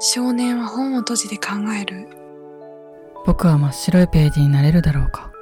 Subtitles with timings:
[0.00, 2.08] 少年は本を閉じて考える。
[3.24, 5.32] 僕は真っ白いページになれるだろうか。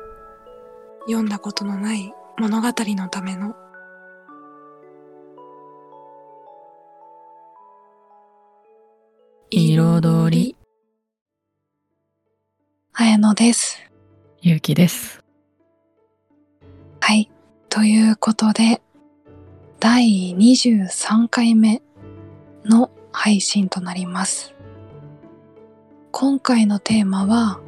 [1.07, 3.57] 読んだことのない物語のための。
[9.51, 10.57] 彩り。
[12.95, 13.79] 綾野です。
[14.41, 15.25] ゆうきです。
[17.01, 17.31] はい。
[17.69, 18.81] ということで、
[19.81, 21.83] 第23回目
[22.65, 24.55] の配信となります。
[26.11, 27.61] 今回のテーマは、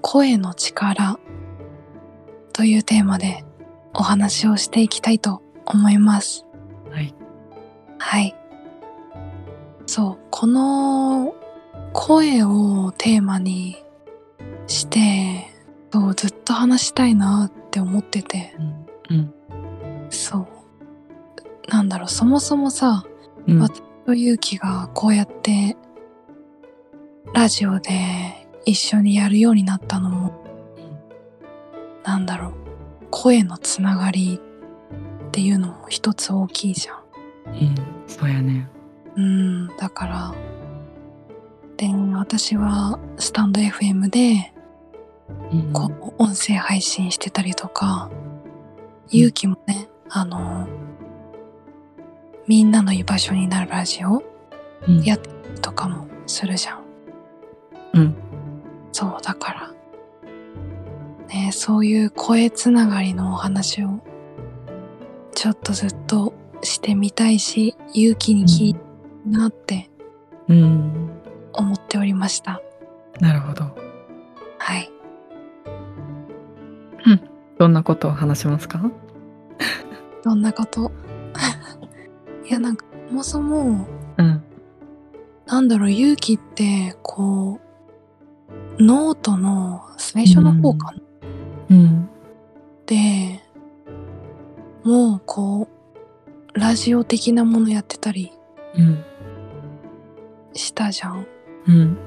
[0.00, 1.18] 声の力
[2.52, 3.44] というテーマで
[3.94, 6.46] お話をしていきたいと思います。
[6.90, 7.14] はい。
[7.98, 8.36] はい。
[9.86, 11.34] そう、この
[11.92, 13.82] 声をテーマに
[14.66, 15.50] して、
[15.92, 18.86] そう、ずっと話したいなって思ってて、うん。
[19.16, 19.34] うん。
[20.10, 20.46] そう。
[21.68, 23.04] なんだろう、そもそもさ、
[23.46, 23.60] うん。
[23.60, 25.76] 私と勇気がこうやって
[27.32, 27.90] ラジオで
[28.64, 30.44] 一緒にやるようになったのも、
[32.04, 32.52] なんだろう、
[33.10, 34.40] 声のつながり
[35.28, 36.98] っていうのも一つ大きいじゃん。
[37.46, 37.74] うん。
[38.06, 38.68] そうやね。
[39.16, 40.34] うん、だから、
[41.76, 44.52] で、私はスタンド FM で、
[45.50, 45.72] うん。
[45.72, 48.10] こう、音声配信してたりとか、
[49.10, 50.68] 勇気もね、あの、
[52.46, 54.22] みんなの居場所になるラジオ？
[54.86, 55.02] うん。
[55.02, 55.16] や
[55.62, 56.80] とかもするじゃん。
[57.94, 58.16] うん。
[58.92, 59.74] そう、だから、
[61.28, 64.00] ね、そういう声つながりのお話を、
[65.34, 68.80] ちょっとずっとしてみたいし、勇気に聞いた
[69.26, 69.90] なって
[70.48, 71.10] うん。
[71.54, 72.60] 思っておりました。
[73.20, 73.64] なるほど。
[74.58, 74.90] はい。
[77.56, 78.80] どんなことを話しますか？
[80.24, 80.90] どんなこと？
[82.44, 83.86] いや、なんか、そもそも、
[84.18, 84.42] うん。
[85.46, 87.60] なんだろう、勇気って、こ
[88.78, 90.98] う、ノートの最初の方かな、
[91.70, 92.08] うん。
[92.86, 93.40] で、
[94.84, 95.68] もう、こ
[96.54, 98.32] う、ラジオ的なものやってたり
[98.76, 99.04] うん。
[100.52, 101.26] したじゃん。
[101.66, 101.98] うん。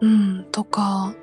[0.00, 1.14] うん、とか、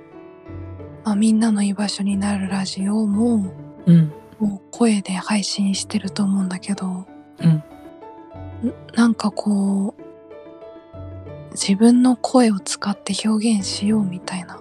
[1.04, 3.52] まあ、みんなの居場所になるラジオも、
[3.86, 4.12] うん。
[4.40, 7.06] もう声で配信してると思うんだけど、
[7.40, 7.64] うん。
[8.64, 10.02] んなんかこう、
[11.52, 14.60] 自分の声を使って表現しようみたいな、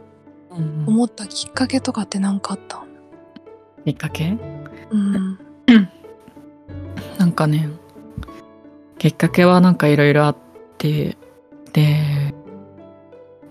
[0.50, 0.84] うん。
[0.86, 2.84] 思ったきっかけとかって何かあった？
[3.84, 4.36] きっかけ？
[4.90, 5.38] うん。
[7.18, 7.68] なんかね、
[8.98, 10.36] きっかけはなんかいろいろあっ
[10.78, 11.16] て、
[11.72, 12.34] で、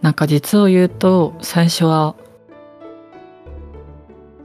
[0.01, 2.15] なんか実を言うと、最初は、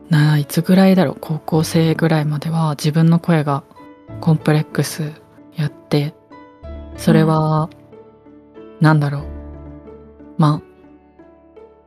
[0.08, 3.62] なあ、いつぐらいだろう、高校生ぐらいまでは自分の声が
[4.20, 5.10] コンプレックスや
[5.88, 6.15] って、
[6.99, 7.71] それは、
[8.81, 9.25] なんだろう、
[10.37, 10.62] まあ、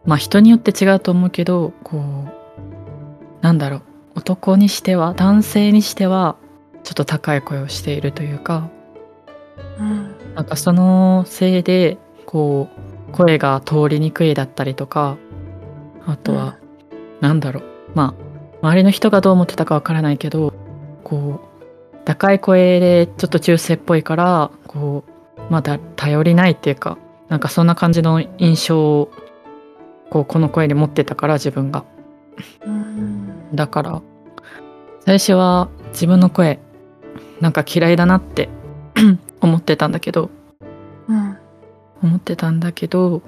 [0.06, 3.82] まあ人によって違うと思うけど、こう、なんだろう、
[4.16, 6.36] 男にしては、男性にしては、
[6.84, 8.70] ちょっと高い声をしているというか、
[9.80, 10.36] うん。
[10.36, 12.70] なんかそのせいでこ
[13.10, 15.18] う声が通りにくいだったりとか
[16.08, 16.58] あとは、
[17.20, 17.64] なんだろう。
[17.94, 20.54] まあ周りの人がどう思ってたかわからないけど
[21.04, 21.51] こう
[22.06, 25.04] 高い声でちょっと中性っぽいからこ
[25.38, 26.98] うまだ頼りないっていうか
[27.30, 29.12] なんかそんな感じの印象を
[30.10, 31.86] こうこの声に持ってたから自分が
[32.66, 33.56] うん。
[33.56, 34.02] だから
[35.06, 36.60] 最初は自分の声
[37.40, 38.50] なんか嫌いだなって
[39.42, 40.30] 思ってたんだけど
[41.08, 41.38] うん。
[42.04, 43.22] 思ってたんだけど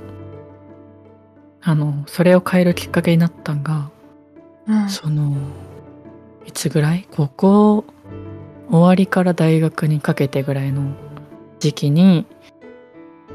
[1.61, 3.90] あのそれを変えるきっかけになったんが
[4.67, 4.90] うん。
[4.90, 5.35] その
[6.45, 7.07] いつぐらい？
[7.11, 7.85] 高校？
[8.69, 10.94] 終わりから大学にかけてぐらいの
[11.59, 12.25] 時期に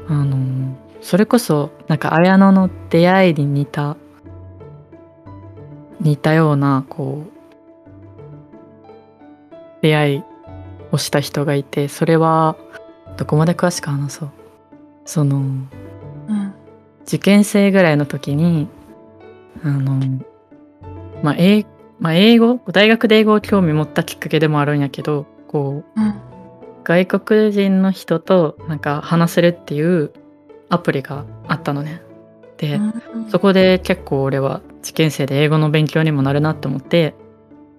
[0.07, 3.95] あのそれこそなんか綾野の出会いに似た
[6.01, 7.39] 似たようなこう
[9.81, 10.23] 出会い
[10.91, 12.55] をした人がいてそれは
[13.17, 14.29] どこまで詳しく話そう
[15.05, 16.53] そのうん。
[17.09, 18.67] 受験生ぐらいの時に
[19.63, 19.99] あの
[21.23, 21.65] まあ英
[21.99, 26.15] まあ、英語大学で英語を興味持ったきっかけでもあるんやけどこううん。
[26.83, 30.11] 外国人の人となんか話せるっていう
[30.69, 32.01] アプリがあったのね。
[32.57, 32.81] で、う
[33.27, 33.29] ん。
[33.29, 37.13] そこで結構俺は受験生で英語の勉強にもなるなって思って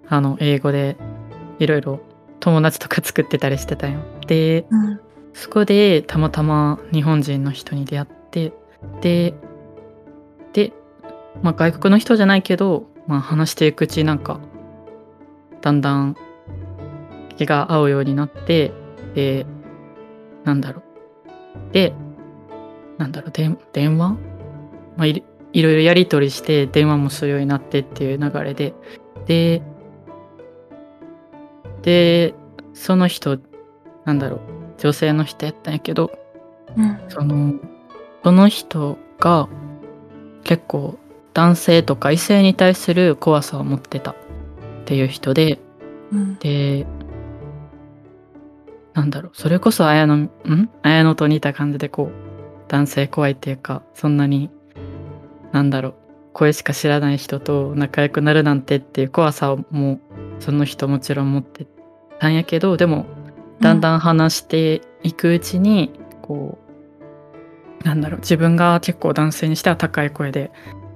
[0.09, 0.97] あの英語で
[1.59, 2.01] いろいろ
[2.41, 4.01] 友達とか作ってたりしてたよ。
[4.27, 5.01] でうん。
[5.33, 8.53] そこでたまたま日本人の人に出会って
[9.01, 9.35] で
[10.53, 10.73] で、
[11.43, 14.39] まあ、外国の人じゃないけど、まあ、話していくうちになんか
[15.61, 16.17] だんだん
[17.37, 18.73] 気が合うようになって
[19.15, 19.45] で
[20.45, 21.73] なんだろう。
[21.73, 21.93] で
[22.99, 24.11] なんだろう、で電話？
[24.97, 28.75] まあ、いいろいろやり取りして電話もするようになってっていう流れで、
[29.27, 29.63] で、
[31.83, 32.35] で、
[32.75, 33.39] その人、
[34.05, 34.41] なんだろう、
[34.79, 36.13] 女性の人やったんやけど、
[36.77, 37.01] うん。
[37.09, 37.55] その、
[38.23, 39.49] その人が
[40.45, 40.99] 結構
[41.35, 44.15] 男性とか異性に対する怖さを持ってたっ
[44.85, 45.61] ていう人で、
[46.13, 46.37] うん。
[46.39, 46.87] で、
[48.95, 50.31] なんだろう、それこそ綾野、ん？
[50.83, 52.13] 綾野と似た感じでこう、
[52.69, 54.51] 男性怖いっていうか、そんなに、
[55.53, 55.95] なんだろう、
[56.33, 60.01] 声しか知らない人と仲良くなるなんてっていう怖さをもう、
[60.41, 61.67] その人もちろん持って
[62.19, 63.07] たんやけど、でも、
[63.61, 65.93] だんだん話していくうちに、
[66.23, 66.59] こ
[67.83, 70.51] う、なんだろう、自分が結構男性にしては高い声で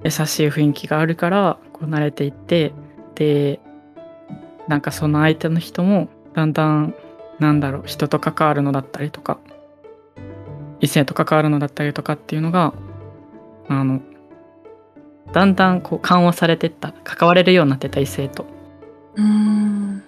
[0.05, 2.71] 優しい雰囲気があるから、こう慣れていって、
[3.15, 3.59] で、
[4.67, 6.95] なんかその相手の人もだんだん
[7.39, 9.39] なんだろう人と関わるのだったりとか
[10.79, 12.73] 異性と関わるのだったりとかっていうのが
[13.67, 14.01] あの
[15.33, 18.45] だんだんこう緩和されてった関われるようになってた異性と。
[19.15, 20.03] うん。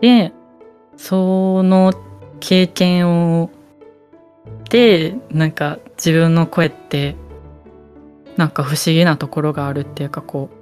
[0.00, 0.32] で
[0.96, 1.92] その
[2.40, 3.50] 経験を
[4.68, 7.16] でなんか自分の声って
[8.36, 10.56] なんか不思議なところがあるっていうかこう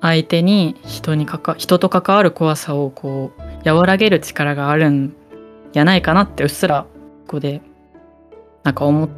[0.00, 3.32] 相手に人にかか人と関わる怖さをこ
[3.64, 5.14] う和らげる力があるん
[5.72, 6.86] やないかなってうっすら
[7.26, 7.62] ここで
[8.62, 9.08] なんか思っ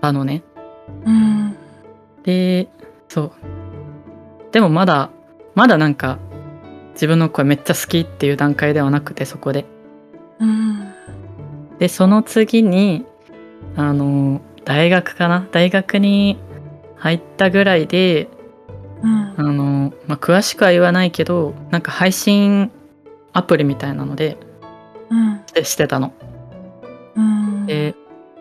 [0.00, 0.42] たのね。
[1.04, 1.56] うん。
[2.24, 2.68] で
[3.08, 3.32] そう
[4.52, 5.10] でもまだ
[5.54, 6.18] まだなんか
[6.94, 9.64] 自分の声めっちゃ好きっていう段階ではなくてそこで
[10.40, 10.92] うん。
[11.78, 13.04] でその次に
[13.76, 15.46] あの大学かな？
[15.50, 16.38] 大学に
[17.04, 18.28] 入ったぐらいで
[19.02, 19.42] うんあ。
[19.42, 22.70] の、まあ、詳しくは言わないけどなんか配信
[23.34, 24.38] アプリみたいなので
[25.10, 25.42] うん。
[25.52, 26.14] でしてたの。
[27.14, 27.66] うん。
[27.66, 27.94] で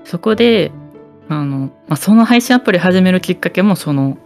[0.06, 0.72] そこで
[1.28, 4.18] あの、まあ、その配信アプリ始めるきっかけもその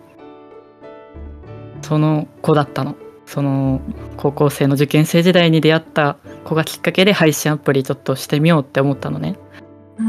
[1.81, 2.95] その子だったの。
[3.25, 3.81] その
[4.16, 9.36] 高校生の受験生時代に出会った子がきっかけで配信アプリちょっとしてみようって思ったのね。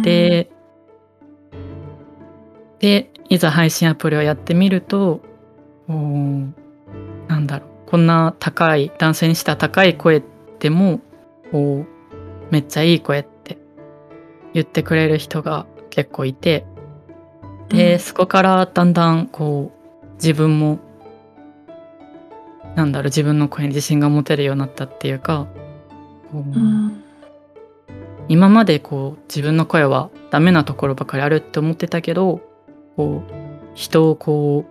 [0.04, 0.50] で、
[2.78, 5.20] で、いざ配信アプリをやってみると、
[5.88, 6.54] なん
[7.46, 10.22] だろう、こんな高い、男性にした高い声
[10.58, 11.00] でも、
[11.52, 13.58] こう、めっちゃいい声って
[14.54, 16.64] 言ってくれる人が結構いて、
[17.68, 19.72] で、うんそこからだんだんこ
[20.04, 20.78] う、自分も、
[22.74, 25.46] なんだろう、自分の声に自信が持てるようになったっていうか、
[26.32, 27.04] うん。
[28.28, 32.42] 今までこう自分の声はダメなところばかりあるって思ってたけど
[32.98, 33.32] こう
[33.74, 34.66] 人をこ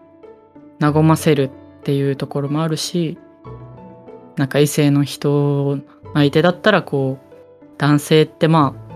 [0.81, 1.49] う和ませるっ
[1.83, 3.17] ていうところもあるし
[4.35, 5.79] なんか異性の人
[6.13, 8.87] 相手だったらこう男性ってまあ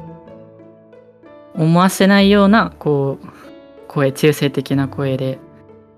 [1.56, 3.28] 思わせないようなこう
[3.88, 5.40] 声中性的な声で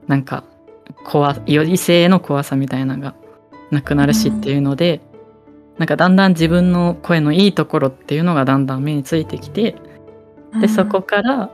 [0.06, 0.44] なんか
[1.04, 3.16] 怖異性への怖さみたいなのが
[3.72, 5.02] なくなるしっていうので、
[5.80, 9.76] なんかだんだん自分の声のいいところっていうのがだんだん目についてきて
[10.62, 11.50] でそこから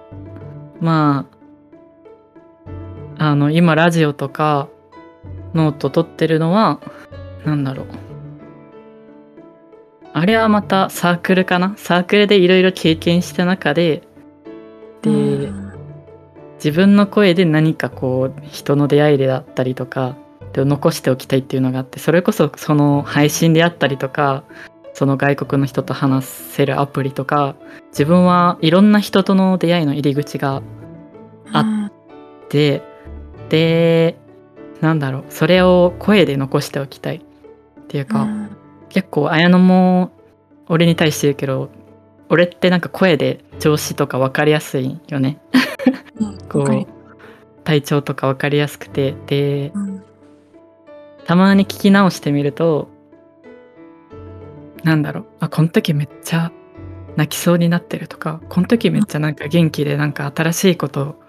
[0.82, 1.38] まあ
[3.19, 4.69] あの今ラジオとか
[5.54, 6.80] ノート撮ってるのは
[7.45, 7.88] なんだろう。
[10.12, 11.75] あれはまたサークルかな？
[11.77, 14.01] サークルでいろいろ経験した中で
[15.03, 15.51] で、
[16.55, 20.17] 自分の声で何かこう人の出会いであったりとか
[20.51, 24.44] で残しておきたいっていうのがあってそれこそその配信であったりとか
[24.94, 27.55] その外国の人と話せるアプリとか
[27.89, 30.63] 自分はいろんな人との出会いの入り口が
[31.53, 31.91] あ
[32.50, 32.82] で
[33.50, 34.18] で
[34.82, 37.22] なんだろうそれを声で残しておきたいっ
[37.88, 38.50] ていうか、うん。
[38.89, 40.12] 結構綾乃も
[40.68, 41.70] 俺に対して言うけど
[42.29, 45.39] 俺ってなんか声で調子とか分かりやすいよね。
[46.20, 46.88] うんこう
[47.63, 49.15] 体調とか分かりやすくて。
[49.27, 50.03] でうん。
[51.29, 52.89] たまに聞き直してみると
[54.84, 56.51] なんだろうあこの時めっちゃ
[57.18, 61.20] 泣きそうになってるとかこの時めっちゃなんか元気でなんか新しいこと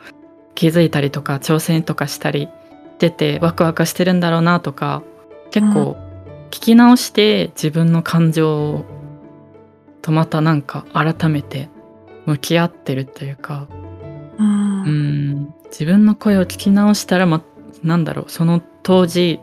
[0.54, 2.50] 気づいたりとか挑戦とかしたりし
[3.00, 5.02] ててワクワクしてるんだろうなとか
[5.50, 5.96] 結構
[6.50, 8.84] 聞き直して自分の感情
[10.02, 11.70] とまたなんか改めて
[12.26, 13.68] 向き合ってるというか
[14.38, 14.82] うん。
[14.82, 15.54] うん。
[15.70, 17.42] 自分の声を聞き直したら、ま、
[17.82, 19.40] なんだろうその当時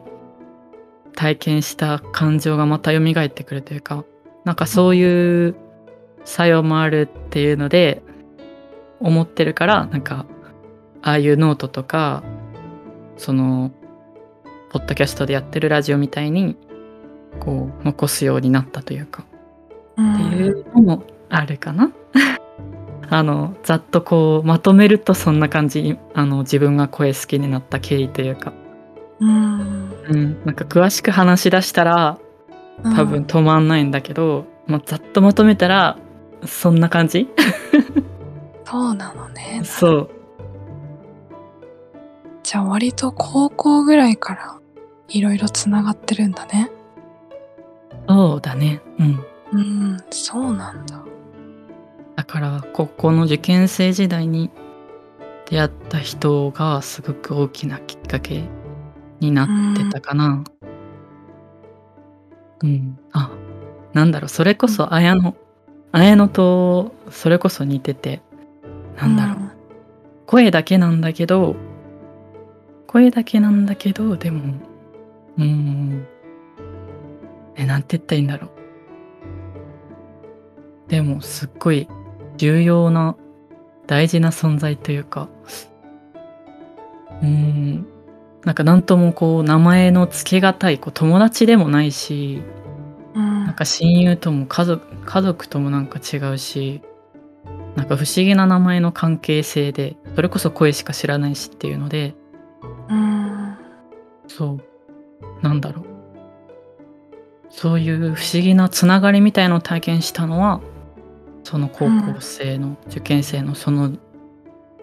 [1.15, 4.05] 体験した感情がまた蘇ってくるというか
[4.45, 5.55] なんかそういう
[6.25, 8.03] 作用もあるっていうので
[8.99, 10.27] 思ってるからなんか
[11.07, 12.21] ああいうノートとか
[13.15, 13.71] その
[14.69, 16.57] ポッドキャストでやってるラジオみたいに
[17.39, 19.23] こう残すようになったというか。
[19.95, 21.91] うんっていうのもあるかな。
[23.09, 28.51] あのざっとこうまとめるとそんな感じあの自分が声好きになった経緯というか、
[29.21, 29.93] うん。
[30.09, 32.17] うん、なんか詳しく話し出したら
[32.83, 35.97] 多分止まんないんだけど、まあ、ざっとまとめたら
[36.45, 37.29] そんな感じ？
[38.65, 39.61] そうなのね。
[39.63, 40.16] そう
[42.47, 44.57] じゃあ割と高校ぐらいから
[45.09, 46.71] いろいろつながってるんだね。
[48.07, 48.79] そうだね。
[48.97, 49.25] うん。
[49.51, 49.57] う
[49.95, 51.03] んそうなんだ。
[52.15, 54.49] だから高校の受験生時代に
[55.49, 58.45] 出会った人がすごく大きなきっかけ
[59.19, 60.45] になってたかな。
[62.63, 63.29] うん、あ
[63.91, 64.29] なんだろう。
[64.29, 65.35] それこそ綾乃
[65.91, 68.21] 綾乃とそれこそ似てて
[68.95, 69.37] なんだろう、
[70.27, 71.57] 声だけなんだけど
[72.87, 74.53] 声だけなんだけどでも
[75.37, 76.07] うーん。
[77.55, 78.49] えなんて言ったらいいんだろう。
[80.89, 81.87] でもすっごい
[82.37, 83.15] 重要な
[83.87, 85.27] 大事な存在というか
[87.21, 87.87] うーん。
[88.45, 92.41] なんか何ともこう名前の付けがたいこう友達でもないし
[93.13, 93.45] うん。
[93.45, 96.81] なんか親友とも家族家族ともなんか違うし
[97.75, 102.15] なんか不思議な名前の関係性でそれこそ声しか知らないしっていうので
[102.89, 103.57] うん。
[104.27, 104.77] そう。
[105.41, 105.85] なんだろう。
[107.49, 110.61] そういう不思議なつながりみたいのを体験したのは
[111.43, 113.93] その高校生の受験生のその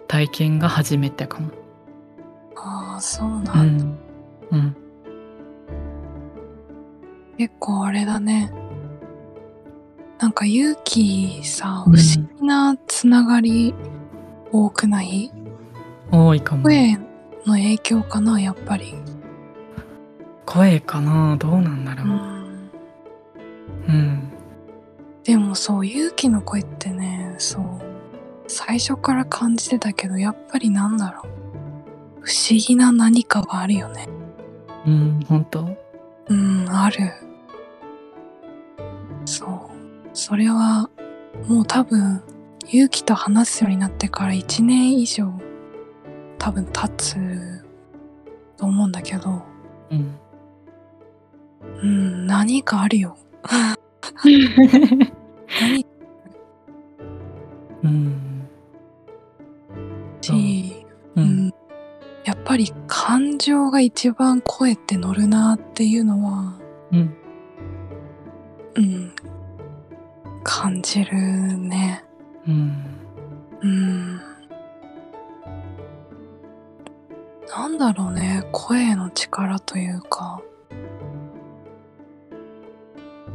[0.09, 1.51] 体験が初めてかも。
[2.57, 3.99] ああそうなんだ、うん、
[4.51, 4.77] うん、
[7.37, 8.53] 結構あれだね。
[10.19, 11.97] なんか勇気さうん。
[11.97, 13.75] 不思議なつながり
[14.53, 15.31] 多くない、
[16.11, 16.63] 多いかも。
[16.63, 16.97] 声
[17.47, 18.95] の影響かなやっぱり。
[20.47, 22.07] 声かなどうなんだろう。
[22.07, 22.11] う。
[22.11, 22.35] ん。
[23.89, 24.33] うん、
[25.25, 27.65] でもそう勇気の声ってねそう
[28.47, 31.35] 最初から感じてたけどやっぱりなんだろう。
[32.21, 34.09] 不思議な何かがあるよね。
[34.87, 35.77] うん、本当？
[36.29, 37.13] うんある。
[39.27, 40.09] そう。
[40.15, 40.89] それは
[41.49, 42.23] もう多分
[42.67, 45.33] 勇気と話すようになってから1年以上
[46.45, 47.17] 多分経つ
[48.59, 49.43] と思うんだけど。
[49.91, 50.19] うん。
[51.83, 53.17] うん何かあるよ。
[55.59, 55.87] 何
[57.83, 58.47] うん、
[60.21, 60.87] し、
[61.17, 61.47] う、うん。
[61.47, 61.55] ん、
[62.27, 66.61] やっぱり感情が一番声って乗るなっていうのは、
[66.93, 67.17] うん、
[68.75, 69.13] うん、
[70.43, 71.17] 感じる
[71.57, 72.05] ね。
[72.47, 72.85] うん、
[73.63, 74.34] うん。
[77.49, 80.41] なんだろうね、声の力というか、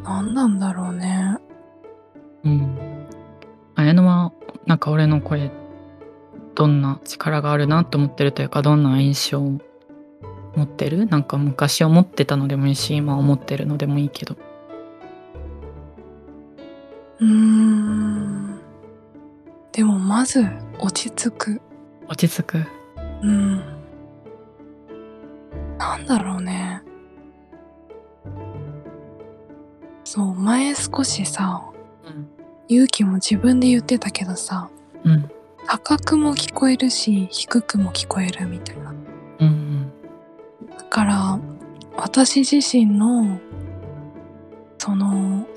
[0.03, 1.37] 何なんだろうね。
[2.43, 2.77] うん。
[3.75, 4.33] 綾乃は
[4.65, 5.51] なんか俺の声
[6.55, 9.59] どんな力があるなと思ってるというかどんな印象を
[10.55, 11.05] 持ってる？
[11.05, 14.35] なんか昔思ってたのでもいいし今思ってるのでもいいけど
[17.19, 18.59] うーん。
[19.71, 20.45] でもまず
[20.79, 21.61] 落ち着く。
[22.07, 22.65] 落ち着く？
[23.21, 23.78] うん。
[25.79, 26.83] なんだろうね。
[30.03, 31.63] そう、前少しさ、
[32.05, 32.27] うん
[32.67, 34.69] 勇気も自分で言ってたけどさ、
[35.03, 35.31] うん
[35.65, 38.93] 高くも聞こえるし、低くも聞こえるみたいな。
[39.39, 39.91] うん
[40.77, 41.39] だから、
[41.95, 43.39] 私自身の、
[44.77, 45.47] その、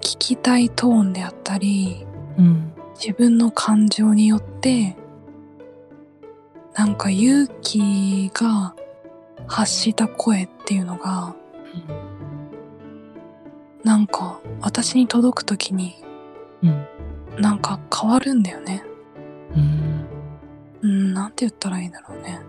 [0.00, 4.96] 聞きたいトーンであったり、うん自分の感情によって
[6.74, 8.74] なんか勇気が
[9.46, 11.34] 発した声っていうのが
[13.84, 16.06] なんか私に届く時に
[16.62, 16.86] うん。
[17.38, 18.82] なんか変わるんだよね。
[19.54, 20.06] うん。
[20.82, 22.40] うんなんて言ったらいいんだろうね。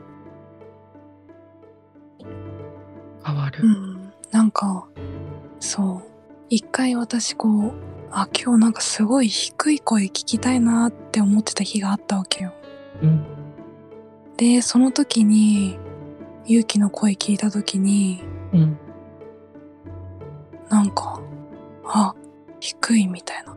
[3.24, 3.64] 変わる。
[3.64, 4.14] うん。
[4.32, 4.88] なんか
[5.60, 6.04] そう。
[6.50, 7.74] 一回私こう
[8.10, 12.54] あ今日なんかすごい低い声聞きたいなって思ってた日があったわけよ。
[13.02, 13.26] うん。
[14.38, 15.78] でその時に
[16.48, 18.24] 勇気の声聞いた時に
[18.54, 18.78] うん。
[20.70, 21.22] なんか
[21.86, 22.16] あ
[22.60, 23.56] 低いみたいな。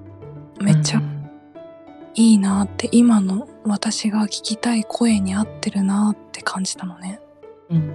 [0.61, 1.21] めっちゃうん
[2.15, 7.21] いいなって今の私が聞きたい声に合ってるなって感じたのね。
[7.71, 7.95] うん。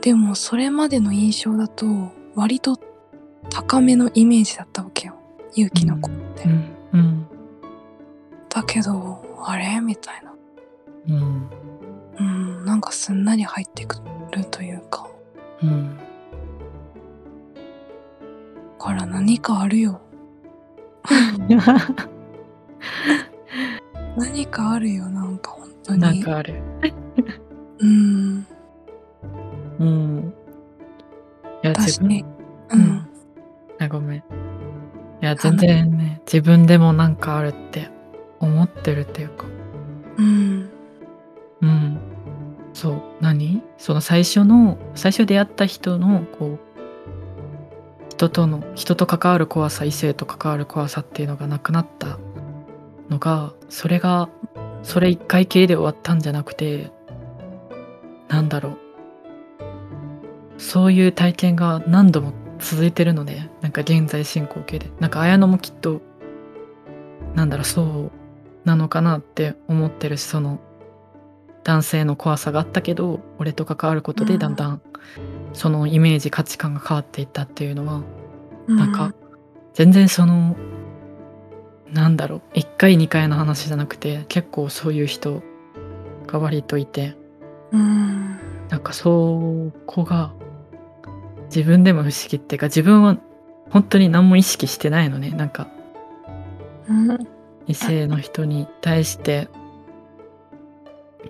[0.00, 1.86] でもそれまでの印象だと
[2.34, 2.78] 割と
[3.50, 5.16] 高めのイメージだったわけよ。
[5.54, 6.76] 勇気の声って、うん。
[6.92, 7.26] うん。
[8.48, 9.80] だけどあれ？
[9.80, 10.34] みたいな。
[11.08, 11.50] うんうん
[12.68, 13.98] なんかすんなり入ってく
[14.32, 15.08] るというか
[15.62, 15.96] うん
[18.78, 20.00] だから何かあるよ
[24.16, 26.00] 何かあるよ、なんか本当に。
[26.00, 26.60] なんかある。
[27.78, 28.46] うん。
[29.78, 30.34] うん。
[31.62, 32.24] いや、自分私ね、
[32.70, 33.08] ううんん。
[33.78, 34.18] あ、ごめん。
[34.18, 34.22] い
[35.20, 37.88] や、全然ね、自分でもなんかあるって
[38.40, 39.46] 思ってるっていうか。
[40.16, 40.70] うん。
[41.62, 41.87] うん。
[42.78, 43.60] そう、何？
[43.76, 46.58] その最初の最初出会った人のこう
[48.10, 52.20] 人との人と関わる怖さ異性と関わる怖さっていうのがなくなった
[53.10, 54.28] のがそれが
[54.84, 56.92] それ一回きりで終わったんじゃなくて
[58.28, 58.78] なんだろう。
[60.58, 64.88] そういう体験が何度も続いてるのでなんか現在進行形で。
[65.00, 66.00] なんか綾乃もきっと
[67.34, 68.10] なんだろうそう
[68.64, 70.60] なのかなって思ってるしその
[71.64, 74.80] 男性の怖さがあったけど俺と関わることうんでだんだん
[75.52, 78.02] そのイメージ価値観が変わっていったっていうのは
[78.66, 79.14] なんか
[79.74, 80.56] 全然その
[81.92, 85.42] なんだろう1回2回の話じゃなくて結構そういう人
[86.26, 87.16] が割といて
[87.72, 88.38] うん。
[88.68, 90.32] なんかそこが
[91.46, 93.16] 自分でも不思議っていうか自分は
[93.70, 95.68] 本当に何も意識してないのねなんか
[96.88, 97.18] うん。
[97.66, 99.48] 異性の人に対して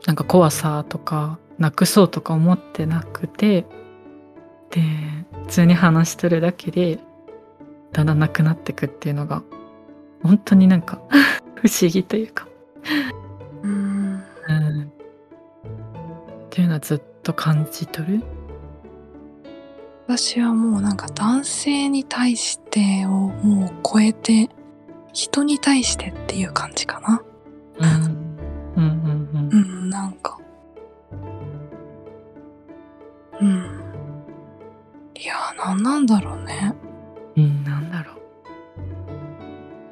[0.07, 3.67] なんか怖さとかなくそうとか思ってなくて
[4.71, 4.81] で
[5.45, 6.99] 普通に話しとるだけで
[7.93, 9.43] だんだんなくなってくっていうのが
[10.23, 11.01] 本当になんか
[11.57, 12.47] 不思議というか
[13.63, 14.23] うん。
[14.49, 14.93] うん
[16.47, 18.23] っていうのはずっと感じとる？
[20.07, 24.49] 私はもうなんか男性に対してをもう超えて
[25.13, 27.23] 人に対してっていう感じかな。
[27.79, 28.18] うんうん
[35.59, 36.75] いやー、なんだろうね。
[37.37, 38.15] うんうんなんだろう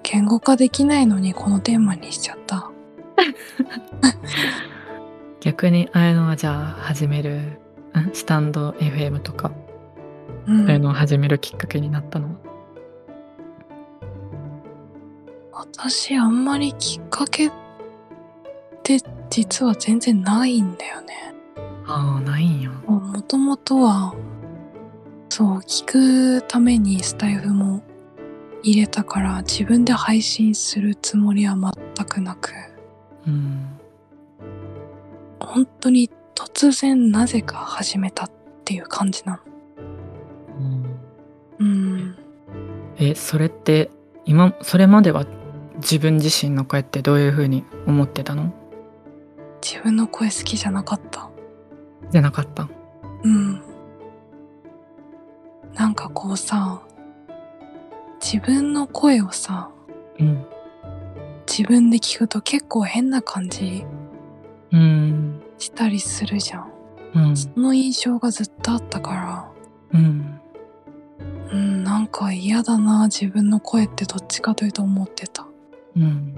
[0.02, 2.70] 言語化できないのにこのテーマにしちゃった。
[5.40, 7.58] 逆にああいうのはじゃあ始めるん
[8.12, 9.50] スタンド FM とか
[10.46, 12.34] うんそういうのを始めるきっかけになったのは？
[15.52, 17.52] 私あんまりきっかけっ
[18.82, 18.98] て
[19.30, 21.34] 実は全然ないんだよね。
[21.86, 24.14] ああないんやもともとは
[25.28, 27.82] そう聞くためにスタイフも
[28.62, 32.52] 入れたから自分で配信するつもりは全くなく
[33.26, 33.78] うん
[35.38, 38.30] 本当に突然なぜか始めたっ
[38.64, 39.42] ていう感じなの。
[41.58, 42.16] うん。
[42.98, 43.90] えそれって
[44.24, 45.24] 今それまでは
[45.76, 48.52] 自分自身の声ってどういうふうに思ってたの？
[49.62, 51.30] 自分の声好きじゃなかった。
[52.10, 52.68] じゃなかった
[53.22, 53.62] うん。
[55.76, 56.82] なんかこうさ、
[58.20, 59.70] 自分の声をさ、
[60.18, 60.46] うん。
[61.46, 63.84] 自分で聞くと結構変な感じ
[64.72, 66.72] うんしたりするじゃん。
[67.14, 67.36] うん。
[67.36, 69.14] その印象がずっとあったか
[69.92, 70.40] ら、うん。
[71.52, 75.46] うん、なんか嫌だな、自分の声ってどっちかというと思ってた。
[75.94, 76.34] うん。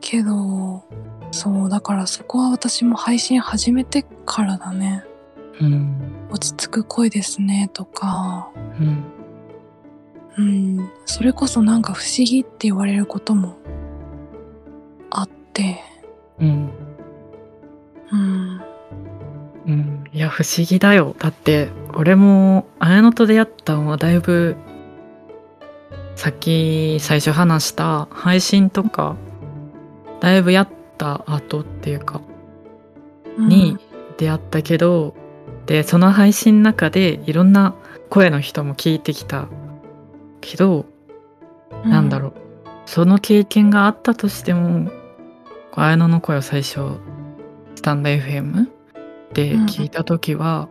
[0.00, 0.82] けど、
[1.30, 5.04] そう、だからそこは私も配信始めてからだね。
[5.60, 9.04] うん落ち着く声ですね、とか、うん。
[10.38, 13.56] うん、それこそなんか不思議って言われることも
[15.10, 15.80] あって、
[16.38, 16.70] うん。
[18.12, 18.60] うん、
[19.66, 20.04] うん。
[20.12, 21.16] いや不思議だよ。
[21.18, 24.56] だって俺も綾乃と出会ったのはだいぶ
[26.14, 29.16] さっき最初話した配信とか
[30.20, 32.20] だいぶやった後っていうか
[33.38, 33.78] に
[34.18, 35.14] 出会ったけど、
[35.66, 37.74] でその配信の中でいろんな
[38.08, 39.48] 声の人も聞いてきた
[40.40, 40.86] けど、
[41.84, 42.32] うなんだろう。
[42.86, 44.90] その経験があったとしても
[45.72, 46.98] 綾乃の声を最初
[47.74, 48.68] スタンド FM
[49.34, 50.68] で聞いた時は、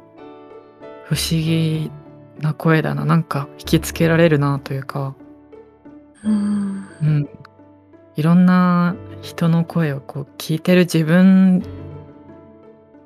[1.03, 1.91] 不思議
[2.39, 3.05] な声だな。
[3.05, 5.13] なんか引きつけられるなというか、
[6.23, 7.29] うん、うん、
[8.15, 11.63] いろんな人の声をこう聞いてる自分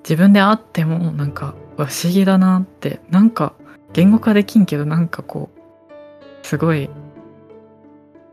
[0.03, 3.53] 自分であってもなんか不思議だなってなんか
[3.93, 6.89] 言語化できんけどなんかこうすごい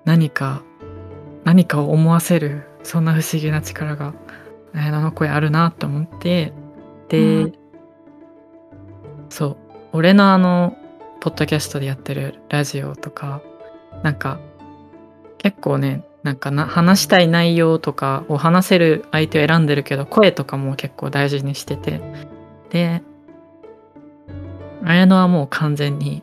[0.05, 0.63] 何か
[1.45, 4.15] 何かを思わせるそんな不思議な力が
[4.75, 6.53] 綾乃の声あるなと思って
[7.09, 7.53] で、うん。
[9.29, 9.57] そう
[9.93, 10.77] 俺のあの
[11.21, 13.43] ポッドキャストでやってるラジオとか
[14.03, 14.39] なんか
[15.39, 22.01] 結構ねなんかな話したい内容とかを話せる相手を選んでるけど声とかも結構大事にしてて
[22.71, 23.03] で
[24.87, 26.23] 綾乃はもう完全に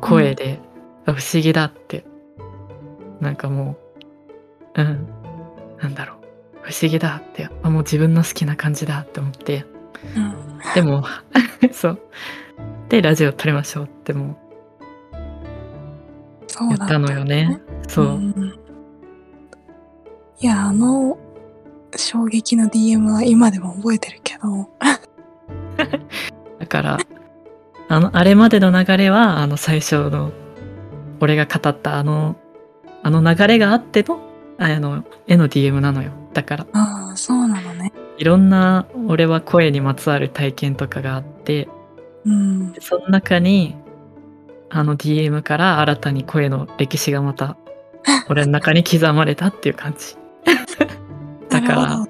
[0.00, 0.60] 声で、
[1.04, 2.04] 不思議だって
[3.20, 3.90] なんかもう
[4.74, 5.08] うん。
[5.80, 6.16] なんだろう。
[6.62, 7.48] 不思議だって。
[7.62, 9.64] あ、もう自分の好きな感じだって思って。
[10.16, 10.34] うん。
[10.74, 11.04] でも、
[11.72, 12.00] そう。
[12.88, 14.36] で、ラジオ撮りましょうっても
[16.46, 17.60] そうだうやったのよね。
[17.88, 18.06] そう。
[18.18, 18.54] ん
[20.40, 21.18] いや、あの、
[21.96, 24.70] 衝撃の DM は今でも覚えてるけど、
[26.58, 26.98] だから、
[27.90, 30.30] あの、あれまでの流れは、あの、最初の、
[31.18, 32.36] 俺が語ったあの、
[33.02, 34.20] あの流れがあっての、
[34.58, 36.12] ああの、絵の DM なのよ。
[36.32, 37.92] だから、ああ、そうなのね。
[38.16, 41.68] いろんな、俺は声にまつわる体験とかがあって、
[42.24, 42.74] うん。
[42.78, 43.74] その中に、
[44.68, 47.56] あの DM から新たに声の歴史がまた、
[48.30, 50.16] 俺の中に刻まれたっていう感じ。
[51.50, 52.06] だから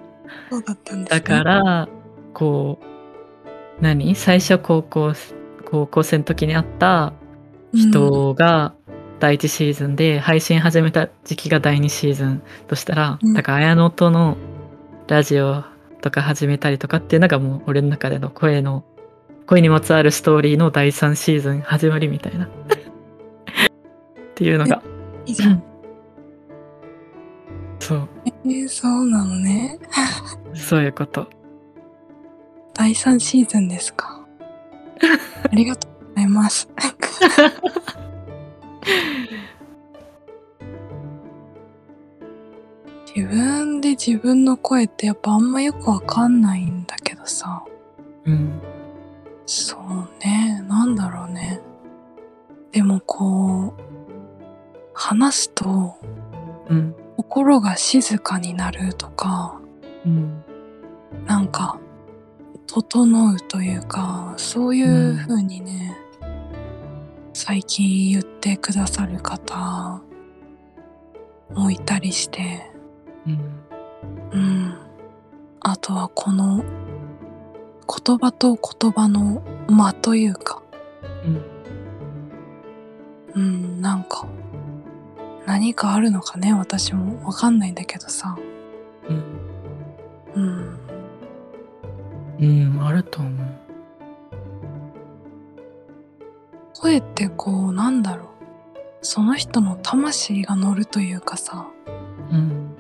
[0.51, 1.21] そうだったんですね。
[1.21, 1.89] だから、
[2.35, 4.15] こう、何？
[4.15, 5.15] 最初高校、
[5.71, 7.13] 高校生の時に会った
[7.73, 8.75] 人が
[9.21, 14.37] 第一シーズンで配信始めた時期が第二シーズンとしたら、うんだから綾野との
[15.07, 15.65] ラジオ
[16.01, 18.85] とか始めたりとかっていうのがもう俺の中での声の
[19.47, 22.49] 声にまつわるストーリーの第三シーズン始まりみたいな っ
[24.35, 24.89] ていうのがう
[25.25, 25.63] ん、いいじゃん。
[27.81, 29.79] そうえー、そうなのね。
[30.55, 31.29] そういうこと
[32.75, 34.20] 第3シーズンですか？
[35.03, 36.69] ありがとうございます。
[43.15, 47.65] 自分で自分の声ってやっぱあんまよくわかんないんだけどさ。
[48.25, 48.61] うん
[49.47, 51.61] そうね、なんだろうね。
[52.71, 53.83] でもこう、
[54.95, 55.97] 話すと
[56.69, 59.61] うん心が静かになるとか、
[60.07, 60.45] うん
[61.27, 61.81] なんか、
[62.73, 65.97] 整うというか、そういう風にね、
[67.33, 70.01] 最近言ってくださる方
[71.53, 72.71] もいたりして、
[73.27, 73.41] うん。
[74.31, 74.75] うん。
[75.59, 80.63] あとはこの言葉と言葉の間というか、
[81.25, 81.43] うん。
[83.35, 84.29] うん、なんか、
[85.45, 87.27] 何かあるのかね、私も。
[87.27, 88.39] わかんないんだけどさ。
[92.41, 93.71] うんあると思う
[96.81, 98.29] 声ってこう、なんだろう。
[99.03, 101.67] その人の魂が乗るというかさ。
[102.31, 102.75] うん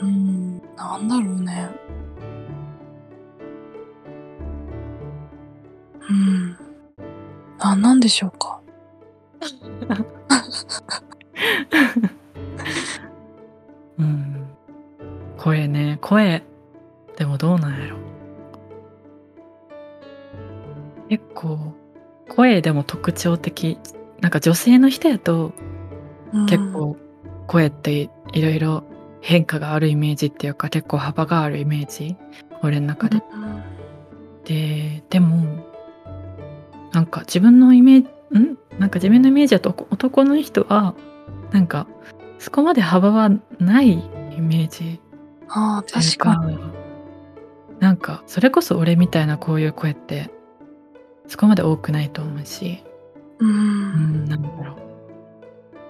[0.00, 1.70] うん、なんだろうね。
[6.10, 6.58] うん。
[7.58, 8.60] なんなんでしょうか。
[13.98, 14.46] うん
[15.38, 16.42] 声ね声
[17.16, 17.96] でもどうなんやろ。
[21.08, 21.74] 結構
[22.28, 23.78] 声でも特徴的。
[24.20, 25.52] なんか女性の人やと
[26.32, 26.46] うん。
[26.46, 26.96] 結構
[27.46, 28.84] 声っていろいろ
[29.20, 32.16] 変化があるイメージっていうか結構幅があるイメージ。
[32.62, 33.62] 俺の中で、うん。
[34.44, 35.64] ででも
[36.92, 38.58] なんか自分のイメージん？
[38.78, 40.94] なんか自分のイメージだと男の人は
[41.50, 41.86] なんか
[42.38, 45.00] そこまで幅はないイメージ。
[45.48, 46.58] ああ、確かに。
[47.82, 50.30] になんかそれこそ俺みたいなこういう声って
[51.26, 52.82] そこまで多くないと思うし
[53.40, 53.44] う。
[53.44, 54.76] うんんなんだろう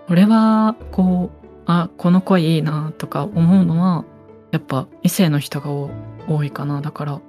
[0.09, 4.05] 俺はこうあこの声いいなとか思うのは
[4.50, 5.90] やっぱ異性の人が多
[6.28, 7.20] 多いかなだから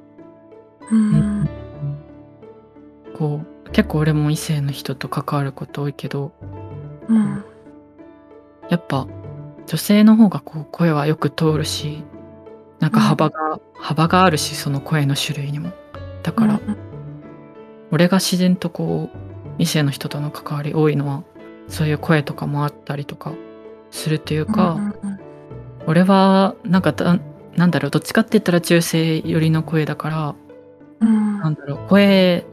[0.92, 1.50] うん。
[3.18, 6.32] こう結構俺も異性の人と関わること多いけど
[7.08, 7.44] うん。
[8.70, 9.08] やっぱ
[9.66, 12.04] 女性の方がこう声はよく通るし
[12.84, 15.72] なんか幅が、幅があるしその声の種類にも。
[16.22, 16.60] だから、
[17.92, 19.18] 俺が自然とこう
[19.58, 21.24] 異性の人との関わり多いのは
[21.70, 23.32] そういう声とかもあったりとか
[23.90, 25.20] するっていうか、うんうん
[25.86, 27.20] 俺はなんかだ
[27.58, 30.36] なんだろうどっちかって言ったら中性寄りの声だから
[31.02, 31.40] うん。
[31.40, 32.46] なんだろう声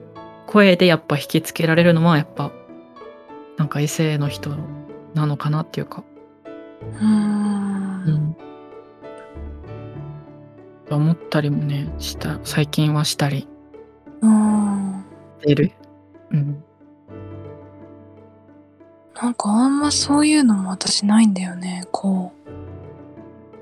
[0.49, 2.51] 声でやっぱ引きつけられるのはやっぱ
[3.57, 4.51] なんか異性の人
[5.15, 6.03] なのかなっていうか。
[7.01, 7.50] うん
[10.97, 13.49] 思ったりもねした最近はしたり。
[14.21, 15.05] うん。
[15.41, 15.73] してる。
[16.31, 16.65] うん。
[19.21, 21.85] なんかあんまそういうのも私ないんだよね。
[21.93, 22.51] こう、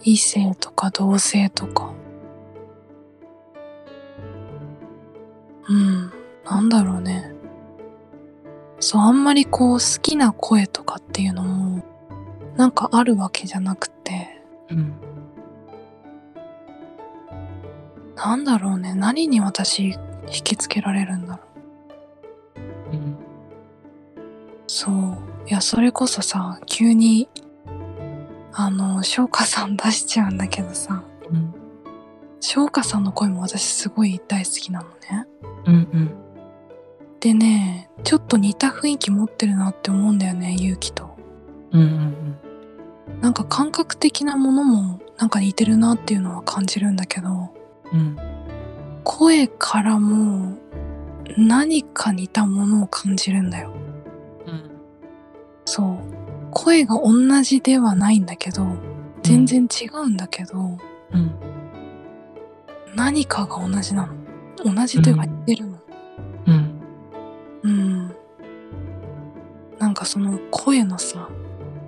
[0.04, 1.92] 異性とか同性とか。
[5.68, 6.12] うん、
[6.44, 7.32] なんだろうね。
[8.80, 11.82] そう、あんまりこう好きな声とかっていうのも、
[12.56, 15.07] なんかあるわけじゃなくて、うん
[18.18, 18.94] なんだろうね。
[18.94, 19.92] 何に私
[20.26, 21.42] 引きつけられるんだろ
[22.92, 22.96] う。
[22.96, 23.16] うん
[24.66, 25.16] そう。
[25.46, 27.28] いや、それこそさ、急に
[28.52, 31.54] あの、翔歌さん出しちゃうんだけどさ、うん。
[32.40, 35.26] 翔歌さんの声も私すごい大好きなのね。
[35.66, 36.10] うんうん。
[37.20, 41.16] でね、ちょっと似た雰囲気持ってるなって思うんだよね、勇気と。
[41.70, 42.38] うんうん
[43.22, 47.52] なんか感覚的なものもなんか似てるなっていうのは感じるんだけど、
[47.92, 48.00] うん。
[48.00, 48.16] うん。
[49.04, 50.56] 声からも
[51.36, 53.72] 何か似たものを感じるんだよ。
[54.46, 54.70] うん。
[55.64, 55.98] そう。
[56.50, 58.66] 声が同じではないんだけど、
[59.22, 60.78] 全然違うんだけど、
[61.12, 61.34] うん。
[62.94, 64.74] 何かが同じなの。
[64.74, 65.78] 同じというか似てるの。
[66.46, 66.80] うん。
[67.62, 68.16] うん。
[69.78, 71.28] なんかその声のさ、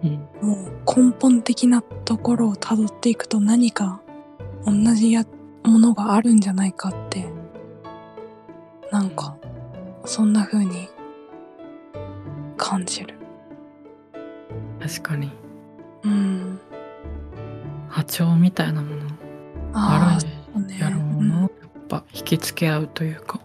[0.04, 0.12] うん。
[0.40, 4.00] もう根本的なところを辿っていくと何か
[4.64, 5.24] 同じや
[5.64, 7.28] ものがあるんじゃないかって、
[8.90, 9.36] なんか、
[10.04, 10.88] そんな風に
[12.56, 13.14] 感じる。
[14.80, 15.30] 確かに。
[16.02, 16.60] うん。
[17.88, 19.02] 波長みたいなもの
[19.74, 20.78] あるそうね。
[20.78, 21.40] やろうな。
[21.42, 21.50] やっ
[21.88, 23.40] ぱ引きつけ合うというか。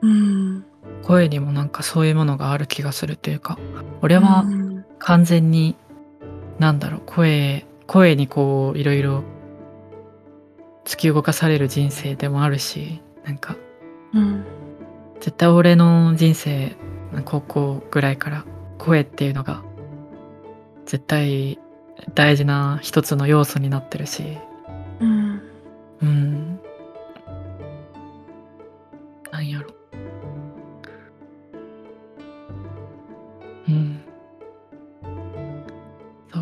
[0.00, 0.64] うん。
[1.02, 3.58] 声にもなんかそういうものがある気がするというか
[4.02, 5.76] 俺はうん完全に
[6.58, 9.22] なんだろう声声にこういろいろ
[10.86, 13.56] 突き動かされる人生でもあるしなんか
[14.14, 14.44] うん。
[15.20, 16.76] 絶対俺の人生
[17.24, 18.44] 高校ぐらいから
[18.78, 19.62] 声っていうのが
[20.84, 21.58] 絶対
[22.14, 24.38] 大事な一つの要素になってるし
[25.00, 25.42] うん。
[26.02, 26.60] うん
[29.32, 29.74] なんやろ
[33.68, 34.00] うん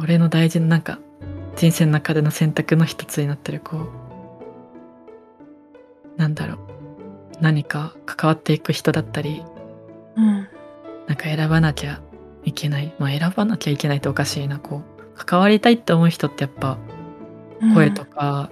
[0.03, 0.99] 俺の大事ななんか
[1.57, 4.04] 人生の中での選択の一つになってるこう
[6.25, 6.59] なんだろう。
[7.41, 9.45] 何か関わっていく人だったり
[10.17, 10.49] うん。
[11.07, 12.01] なんか選ばなきゃ
[12.45, 12.95] いけない。
[12.99, 14.59] まあ選ばなきゃいけないっておかしいな。
[14.59, 16.79] こう関わりたいって思う人ってやっぱ
[17.75, 18.51] 声とか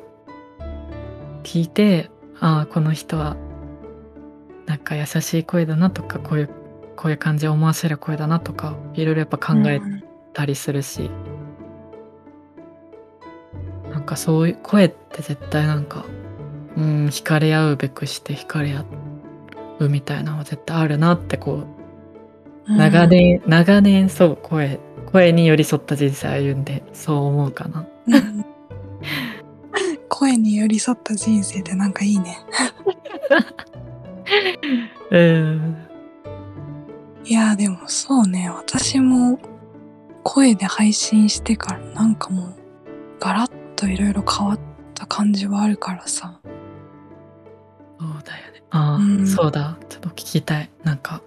[1.45, 3.37] 聞いて、ああこの人は
[4.67, 6.51] なんか優しい声だなとかこういう
[6.95, 10.03] こういう感じを思わせる声だなとかいろいろやっぱ考えうん
[10.35, 11.11] たりするし、
[13.91, 16.05] なんかそういう声って絶対なんか
[16.77, 18.85] うん惹かれ合うべくして惹かれ合
[19.79, 21.83] うみたいなのは絶対あるなってこう
[22.77, 27.87] 長年、長年そう声声に寄り添った人生歩んでそう思うかな。
[28.07, 28.45] うん
[30.09, 32.39] 声に寄り添った人生ってなんかいいね。
[35.11, 35.77] うん
[37.25, 39.39] いやでもそうね、私も
[40.23, 42.55] 声で配信してからなんかもう
[43.21, 44.59] ガラッといろいろ変わっ
[44.95, 46.41] た感じはあるからさ。
[48.03, 48.63] そうだよね。
[48.71, 49.77] ああ、うんそうだ。
[49.89, 50.71] ちょっと聞きたい。
[50.83, 51.23] なんか、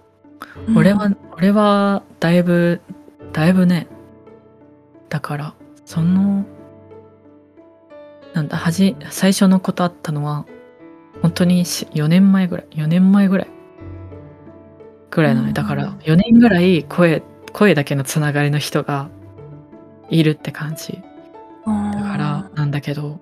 [0.68, 2.80] うん俺は、俺は、だいぶ、
[3.32, 3.86] だいぶね、
[5.08, 6.44] だから、その、
[8.34, 10.44] なんだ、はじ、最初のことあったのは、
[11.22, 13.48] 本当にし4年前ぐらい、4年前ぐらい、
[15.10, 15.52] ぐらいなのうんね。
[15.54, 19.08] だから、4年ぐらい声、声だけのつながりの人が
[20.10, 21.02] いるって感じ。
[21.66, 23.18] だからなんだけど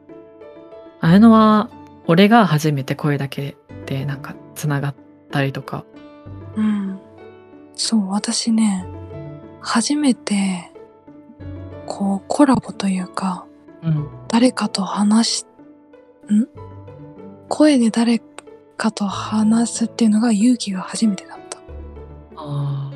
[1.00, 1.70] ああいうのは
[2.06, 4.94] 俺が初めて声だけでなんかつながっ
[5.30, 5.84] たりとか
[6.56, 6.98] うん。
[7.74, 8.86] そう、私ね、
[9.60, 10.70] 初めて、
[11.86, 13.46] こう、コラボというか、
[13.82, 15.46] うん誰かと話し、
[16.32, 16.48] ん？
[17.48, 18.20] 声で誰
[18.76, 21.58] かと話すっていうのが勇気が初めてだった。
[22.36, 22.90] あ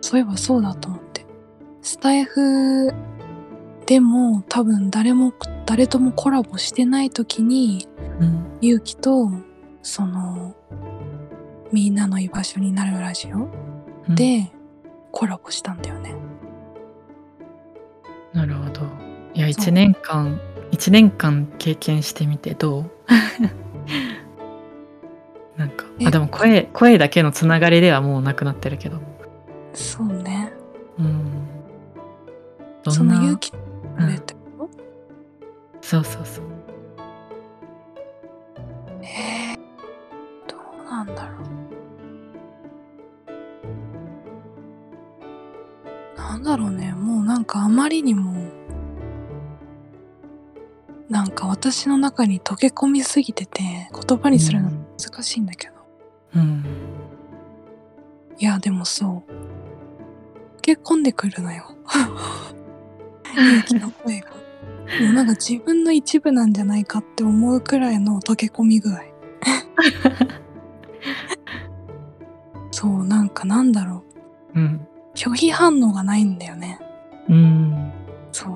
[0.00, 1.26] そういえばそうだと思って。
[1.82, 2.92] スタイフ
[3.86, 5.32] でも多分誰も、
[5.66, 8.58] 誰ともコラボしてない時に、ーうん。
[8.60, 9.28] 勇気と、
[9.82, 10.54] その、
[11.72, 13.48] みんなの居場所になるラジオ
[14.08, 14.14] うん。
[14.14, 14.52] で
[15.10, 16.14] コラボしたんだよね。
[18.32, 18.82] なるほど。
[19.34, 19.64] いやそう。
[19.66, 22.90] 1年間1年間経験してみてどう？
[25.58, 26.06] なんかえ。
[26.06, 29.00] あでも声声だけのつながりではもうなくなってるけど。
[29.72, 30.52] そうね。
[30.98, 31.24] うん。
[32.84, 33.16] どそんな？
[33.16, 33.52] の勇気
[33.98, 34.20] うん
[35.86, 36.52] そうそうそうと
[39.02, 39.56] えー、
[40.50, 41.36] どうなんだろ
[46.16, 46.18] う。
[46.18, 46.90] なんだろうね。
[46.90, 48.50] もうなんかあまりにも、
[51.08, 55.74] なんか私の中に溶け込みすぎてて、言葉にするの難しいんだけど。
[56.34, 56.64] うん
[58.38, 59.32] いや、でもそう。
[60.56, 61.76] 溶け込んでくるのよ。
[63.36, 64.35] 勇気の声が。
[65.00, 69.00] もうなんか自分の一部なんじゃないかって思うくらいの溶け込み具合。
[72.70, 74.04] そうなんかなんだろ
[74.54, 76.78] う、うん、拒否反応がないんだよね。
[77.28, 77.92] うん。
[78.32, 78.52] そう。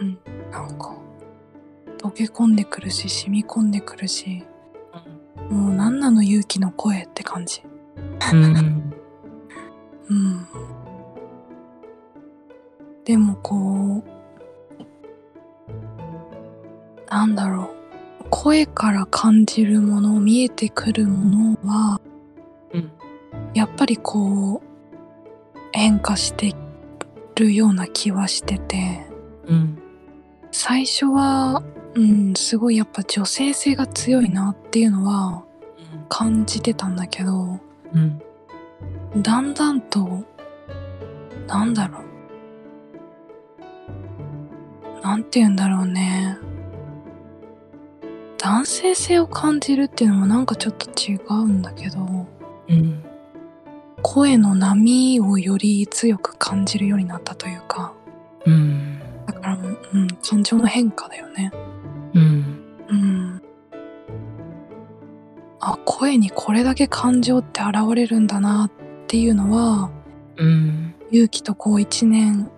[0.00, 0.18] うん。
[0.50, 0.94] なんか
[1.98, 4.44] 溶け込んでくるし染み込んでくるし、
[5.50, 7.62] うん、もう何なの勇気の声って感じ。
[8.32, 8.92] うん、
[10.10, 10.46] うん。
[13.04, 14.12] でもこう
[17.10, 17.64] なんだろ
[18.20, 22.00] う声から感じるもの見えてくるものは
[22.72, 22.90] うん。
[23.54, 26.54] やっぱりこう変化して
[27.34, 29.06] るような気はしてて
[29.46, 29.78] うん。
[30.50, 31.62] 最初は
[31.94, 35.44] うんすごいやっぱ女性性が強いなっていうのは
[36.08, 37.58] 感じてたんだけど
[37.92, 38.22] うん。
[39.20, 40.24] だんだんと
[41.46, 42.01] なんだろう
[45.02, 46.38] なんて言うんだろうね
[48.38, 52.26] 男性性を感じるっていうのもなんかちょっと違うんだけど
[52.68, 53.04] うん。
[54.02, 57.92] 声の波をより強く感じるようになったというか
[58.44, 59.00] うん。
[59.26, 61.52] だからうん感情の変化だよね
[62.14, 62.22] うん。
[62.88, 63.42] うん
[65.60, 68.70] あ声にこれだけ感情って現れるんだなっ
[69.06, 69.90] ていうのは
[70.36, 70.94] うん。
[71.12, 72.50] 勇気とこう一年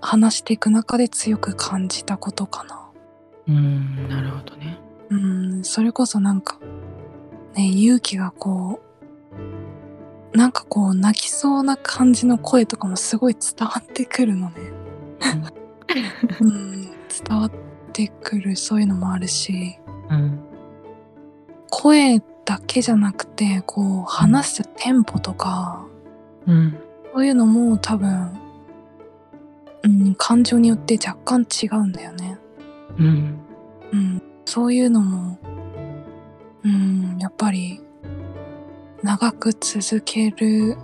[0.00, 2.90] 話していく中で強く感じたことかな
[3.48, 4.08] うん。
[4.08, 4.78] なるほどね。
[5.10, 6.58] うんそれこそなんか
[7.54, 8.80] ね勇気がこ
[10.32, 14.54] うなんかこう泣きそうな感じの声とかもすごい伝わってくるのね
[16.40, 16.92] うん伝
[17.30, 17.52] わっ
[17.92, 20.38] てくるそういうのもあるしうん。
[21.70, 25.84] 声だけじゃなくてこう話すテンポとか
[26.46, 26.78] うん。
[27.12, 28.30] そういうのも多分、
[29.82, 32.38] うん、感情によって若干違うんだよね。
[32.98, 33.40] うん。
[33.92, 35.38] うん、そういうのも、
[36.64, 37.80] うん、やっぱり
[39.02, 40.76] 長く続ける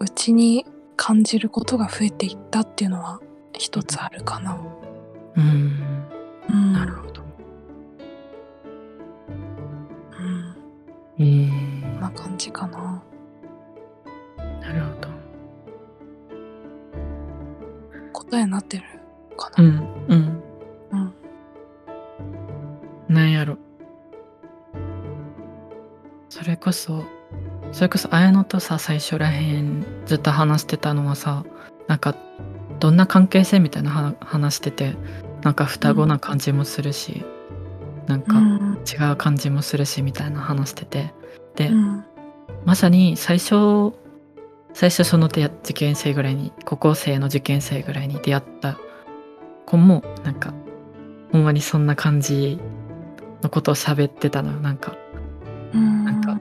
[0.00, 3.20] うちに感じることが増えていったっていうのは
[3.52, 4.58] 一つあるかな。
[5.36, 5.82] うん。
[6.48, 7.22] うん、なるほど。
[11.18, 12.00] うん、うんこん。
[12.00, 13.02] な感じかな。
[14.60, 15.03] なるほど。
[18.30, 18.84] 答えになってる
[19.36, 19.64] かな。
[19.64, 20.04] うん。
[20.08, 20.42] うん。
[20.92, 20.96] う
[23.12, 23.58] ん、なんやろ。
[26.28, 27.04] それこそ、
[27.72, 31.44] それこそ綾乃とさ、最初らへんずっと話してたのはさ、
[31.86, 32.14] なんか、
[32.80, 34.96] どんな関係性みたいなは話してて、
[35.42, 37.24] なんか双子な感じもするし、
[38.06, 41.14] なんかうん、違う感じもするしみたいな話してて。
[41.56, 42.04] で、うん、
[42.64, 43.92] まさに最初
[44.74, 48.78] 最初その受験生ぐらいに高校生の受験生ぐらいに出会った
[49.66, 50.52] 子もなんか
[51.32, 52.58] ほんまにそんな感じ
[53.42, 54.60] のことを喋ってたのよ。
[54.60, 54.96] なんか
[55.72, 56.40] うん、なんか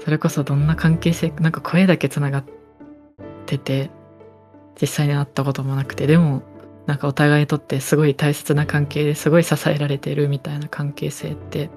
[0.00, 2.44] それこそどんな関係性なんか声だけつながっ
[3.46, 3.90] てて
[4.80, 6.42] 実際に会ったこともなくてでも
[6.86, 11.70] なんかお互いにとってすごい大切な関係ですごい支えられてるみたいな関係性って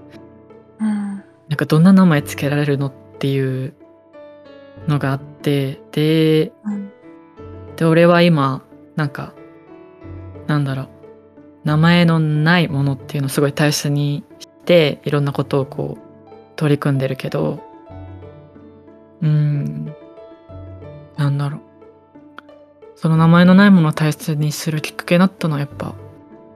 [0.80, 3.76] うん、なんかどんな名前つけられるのっていう
[4.88, 6.92] のがあってでうん、
[7.76, 8.64] で俺は今
[8.96, 9.34] なんか
[10.48, 10.88] なんだろう
[11.64, 16.04] 名前のないものっていうのをすごい大切にしていろんなことをこう
[16.56, 17.62] 取り組んでるけど
[19.22, 19.96] うーん。
[21.18, 21.62] なんだろう。
[22.96, 25.94] その名前のないものを大切にするきっかけになったのはやっぱ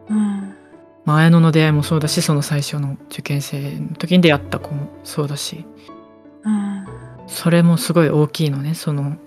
[0.09, 0.55] うん、
[1.03, 5.65] まあ綾乃の出会いもそうだしその最初の受験生の時に出会った子もそうだし。
[6.43, 6.86] うん、
[7.27, 8.73] それもすごい大きいのね。
[8.73, 9.17] その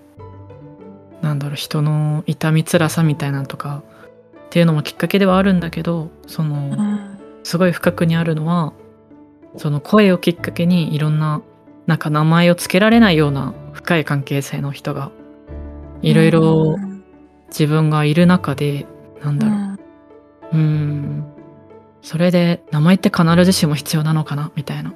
[1.22, 3.82] なんだろう人の痛み辛さみたいなのとか
[4.46, 8.72] っていうのもきっかけではあるんだけどそのうん、すごい深くにあるのは
[9.56, 11.42] その声をきっかけにいろんな
[11.86, 15.10] なんか名前を付けられないような深い関係性の人が
[16.02, 16.90] いろいろうん。
[17.50, 18.86] 自分がいる中で
[19.22, 19.54] なんだろ
[20.52, 20.56] う。
[20.56, 21.24] うーん。
[22.00, 24.94] それで名前って必ずしも必要なのかなみたいな。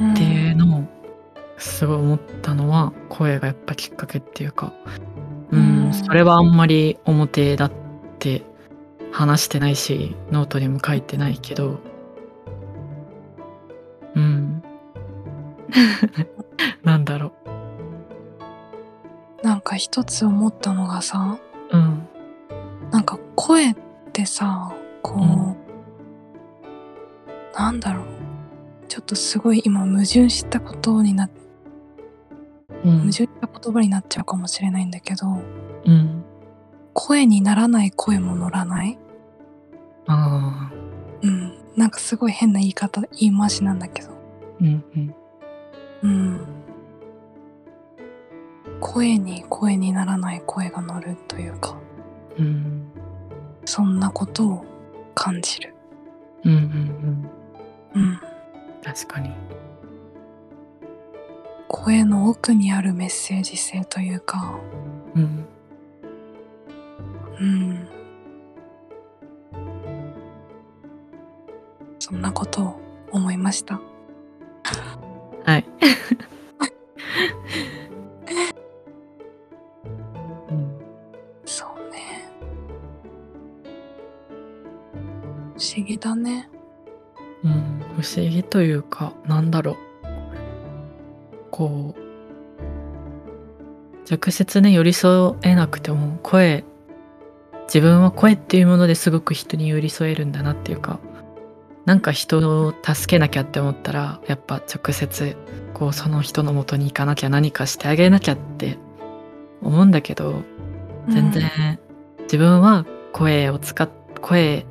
[0.00, 0.84] うん、っていうのを
[1.62, 4.72] すごい思ったのは声がやっぱきっかけっていうか
[5.52, 7.72] ううんんそれはあんまり表だっ
[8.18, 8.42] て
[9.12, 11.78] 話してないしノートにも書いてないけど
[14.14, 14.62] うん。
[16.82, 17.32] なんだろ
[19.42, 21.38] なんか一つ思ったのがさ
[21.70, 22.08] ううん。
[22.90, 23.76] なんか声っ
[24.12, 25.56] てさこう、うん。
[27.54, 28.04] なんだろう。
[28.88, 31.41] ちょっとすごい今矛盾したことになうん
[32.90, 35.26] 矛盾した言葉になっちゃうかもしれないんだけど
[35.84, 36.24] うん。
[36.94, 38.98] 声にならない声も乗らない。
[40.06, 40.72] ああ
[41.22, 41.58] うん。
[41.76, 44.10] なんかすごい変な言い方言い回しなんだけど。
[44.60, 45.14] うんうん。
[46.02, 46.46] うん。
[48.80, 51.76] 声に声にならない声が乗るというか
[52.38, 52.92] うん。
[53.64, 54.64] そんなことを
[55.14, 55.74] 感じる。
[56.44, 56.60] うんうん
[57.94, 58.02] うん。
[58.02, 58.20] うん。
[58.82, 59.30] 確かに。
[61.72, 64.60] 声の奥にあるメッセージ性というか、
[65.16, 65.46] うん。
[67.40, 67.88] うん。
[71.98, 73.80] そんなことを思いました。
[75.44, 75.64] はい。
[80.50, 80.78] うん。
[81.46, 82.28] そうね。
[85.56, 86.50] 不思議だね。
[87.42, 89.91] うん、不思議というか、なんだろう。
[91.52, 92.02] こう、
[94.10, 96.64] 直接ね、寄り添えなくても、声、
[97.66, 100.98] 自分は声っていうものですごく人に寄り添えるんだなっていうか、
[101.84, 105.36] なんか人を助けなきゃって思ったら、やっぱ直接、
[105.74, 108.78] こう、その人の元に行かなきゃ何かしてあげなきゃって
[109.60, 110.42] 思うんだけど、
[111.08, 111.78] 全然、
[112.22, 113.90] 自分は声を使っ、
[114.20, 114.64] 声、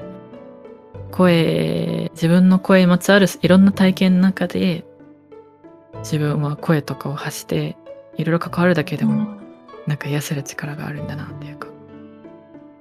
[1.12, 4.84] 声、自分の声にまつわるいろんな体験の中で、
[6.02, 7.78] 自分は声とかを発して、
[8.18, 9.42] いろいろ関わるだけでも、うん
[9.88, 11.68] なんか癒せる力があるんだなっていうか、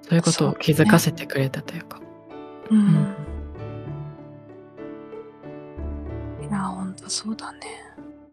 [0.03, 1.99] そういうことを気づかせてくれたというか。
[2.71, 2.79] うん。
[2.79, 3.17] うん
[6.43, 7.59] いや、ほんとそうだね。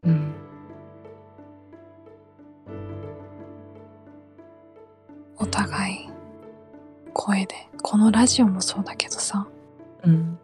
[0.03, 0.33] うん。
[5.37, 6.09] お互い、
[7.13, 7.55] 声で。
[7.83, 9.47] このラジオもそうだけどさ、
[10.03, 10.39] うん。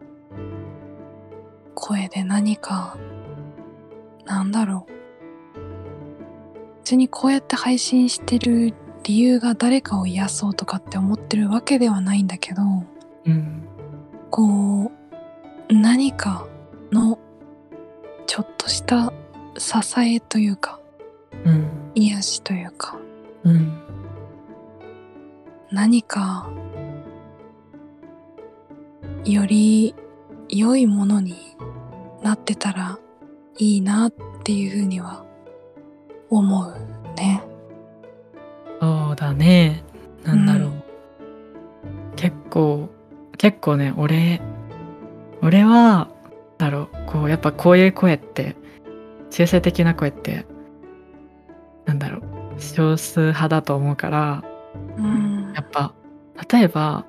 [1.74, 2.96] 声で何か、
[4.54, 4.94] だろう。
[6.84, 8.74] 別にこうやって配信してる
[9.04, 12.62] 理由が誰かを癒そうとかって思ってるわけではないんだけど、
[13.26, 13.68] うん。
[14.30, 14.92] こ
[15.70, 16.48] う、何か
[16.92, 17.20] の
[18.26, 19.12] ちょっとした
[19.58, 20.80] 支えというか、
[21.46, 21.92] うん。
[21.96, 22.98] 癒しというか、
[23.44, 23.82] うん。
[25.72, 26.50] 何か、
[29.26, 29.96] より
[30.50, 31.56] 良いものに
[32.22, 33.00] なってたら
[33.58, 35.24] いいなっていうふうには
[36.30, 36.74] 思う
[37.16, 37.42] ね。
[38.82, 39.84] そうだね。
[40.24, 40.68] なんだろう。
[40.68, 40.84] うん
[42.16, 42.90] 結構、
[43.38, 44.42] 結構ね、俺、
[45.42, 46.10] 俺は、
[46.58, 48.56] だろう、こう、やっぱこういう声って、
[49.30, 50.46] 中性的な声って、
[51.86, 54.44] なんだろう、少数派だと思うから、
[54.98, 55.94] うんやっぱ、
[56.52, 57.06] 例えば、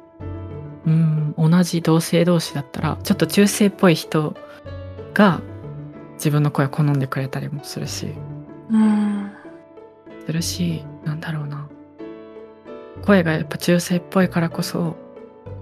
[0.87, 4.35] うん、同じ同性同士だったら、ちょっと中性っぽい人
[5.15, 5.41] が
[6.15, 8.13] 自分の声を好んでくれたりもするし、
[8.71, 9.31] うん
[10.27, 11.69] するし、なんだろうな。
[13.03, 14.97] 声がやっぱ中性っぽいからこそ、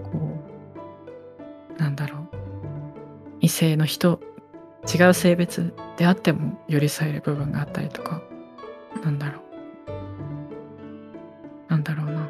[0.05, 0.39] こ
[1.77, 2.29] う、なんだろう。
[3.41, 4.21] 異性の人、
[4.93, 8.23] 違う性別であっても寄り添える部分があったりとか、
[9.03, 9.43] なんだろう。
[11.71, 12.29] なんだろうな。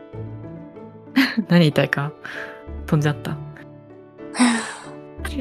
[1.48, 2.12] 何言いたいか？
[2.86, 3.36] 飛んじゃった。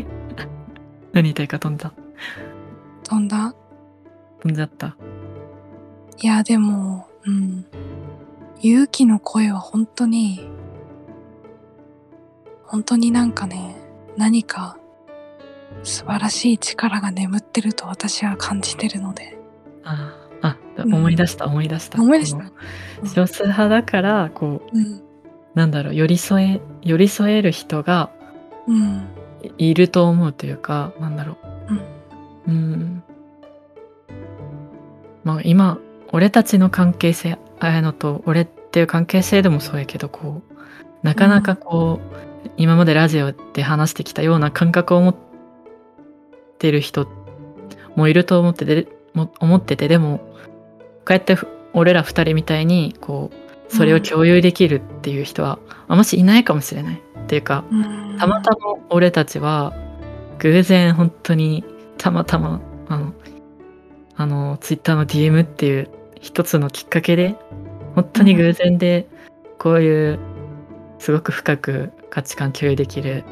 [1.14, 1.94] 何言いたいか飛んだ。
[3.12, 3.53] 飛んだ？
[4.39, 4.95] 飛んじゃった。
[6.22, 7.66] いやでも、うん。
[8.62, 10.47] 勇気の声は本当に、
[12.64, 13.76] 本当になんかね、
[14.16, 14.78] 何か
[15.84, 19.38] 素晴らしい力が眠ってると私は感じてるので。
[19.84, 22.01] ああ、思い出した、思い出した。
[22.01, 22.45] 思い出した
[23.14, 25.03] 少数派だから、こう、うん。
[25.53, 28.09] なんだろう、寄り添え、寄り添える人が
[28.68, 29.05] うん。
[29.57, 31.38] いいると思うというか、なんだろ
[31.68, 31.82] うん。
[32.48, 32.52] う。
[32.52, 33.04] ん。
[35.24, 35.78] まあ今、
[36.12, 40.56] 俺たちの関係性、あやのと俺っていう関係性でもそうやけど、こう、
[41.04, 42.00] なかなかこ
[42.46, 45.16] う、今までラジオで話してきたような感覚を持っ
[46.58, 47.08] てる人
[47.96, 50.26] もいると思ってて、も思ってて、でも、こ
[51.10, 51.38] うやって
[51.74, 57.02] 俺ら二人みたいに、こう、それを共有できるっていう人は、あもしいないかもしれない。
[57.22, 58.18] っていうか、うん。
[58.18, 59.74] たまたま俺たちは
[60.39, 61.64] 偶然本当に
[62.02, 63.14] たまたまあの
[64.16, 65.89] あのツイッターの DM っていう
[66.20, 67.36] 一つのきっかけで
[67.95, 69.08] 本当に偶然で
[69.60, 70.20] こういう
[70.97, 73.24] すごく深く価値観共有できる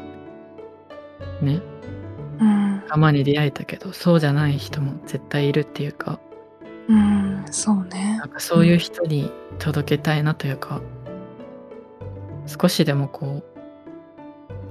[1.42, 1.60] ね
[2.40, 2.76] うん。
[2.82, 6.20] 仲間に出会えたけどそうじゃない人も絶対いるっていうか
[6.88, 7.44] うん。
[7.50, 8.28] そうねなん。
[8.28, 10.80] かそういう人に届けたいなというか
[12.46, 13.44] 少しでもこう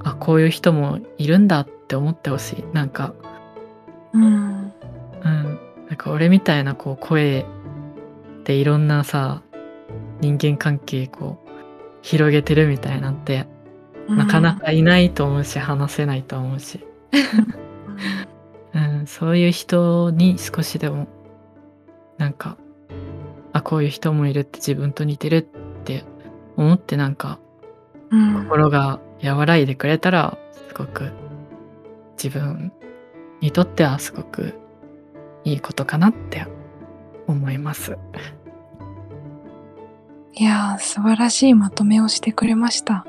[0.03, 3.13] あこういう人もいるんだって思ってほしいなんか
[4.13, 4.23] うん。
[4.23, 5.59] うん。
[5.87, 7.45] なんか俺みたいなこう声
[8.43, 9.41] でいろんなさ
[10.21, 11.49] 人間関係こう
[12.01, 13.47] 広げてるみたいなんて
[14.07, 16.85] なかなかいないと思うし話せないと思うし、
[18.73, 21.07] うん、そういう人に少しでも
[22.17, 22.57] なんか
[23.53, 25.41] あこういう人もいるって自分と似てるっ
[25.83, 26.03] て
[26.55, 27.39] 思ってなんか
[28.11, 28.43] うん。
[28.43, 30.37] 心が和らいでくれたら
[30.67, 31.11] すごく
[32.21, 32.71] 自分
[33.41, 34.53] にとってはすごく
[35.43, 36.45] いいことかなって
[37.27, 37.97] 思います。
[40.33, 43.05] いやー、素晴らしいまとめをしてくれました。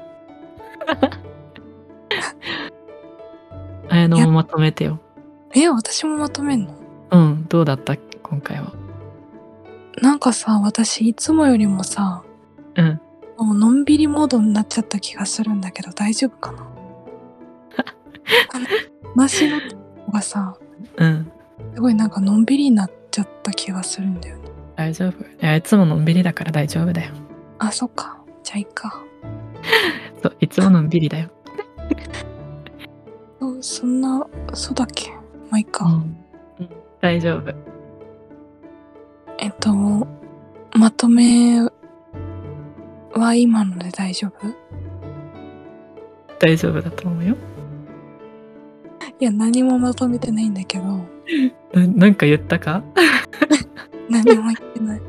[3.89, 5.01] 綾乃もまとめてよ。
[5.55, 6.75] え、私もまとめんの？
[7.11, 7.97] うん、どうだった？
[7.97, 8.73] 今回は。
[10.01, 12.23] なんかさ、私いつもよりもさ、
[12.77, 13.01] うん。
[13.37, 16.67] もうのんびりモードになっちゃった気がするんだけど大丈夫かな？
[19.15, 19.80] 話の方
[20.11, 20.57] がさ、
[20.97, 21.31] うん。
[21.75, 24.45] すごいなんかのんびりになっちゃった気がするんだよね。
[24.77, 25.23] 大丈夫。
[25.23, 27.13] いや、いつものんびりだから大丈夫だよ。
[27.59, 28.19] あ、そっか。
[28.43, 29.03] じゃあいいか。
[30.23, 31.29] そう、いつものんびりだよ。
[33.41, 35.11] そそんな、そうだっけ？
[35.51, 35.85] まあいいか。
[35.87, 35.93] うん。
[35.93, 36.17] うん
[37.01, 37.53] 大丈夫。
[39.39, 40.07] えっと、
[40.77, 41.61] まとめ
[43.15, 44.55] は今ので大丈夫？
[46.39, 47.37] 大丈夫だと思うよ。
[49.21, 50.85] いや、何もまとめてないんだけど、
[51.75, 52.83] ななんか言ったか？
[54.09, 55.01] 何も言ってない。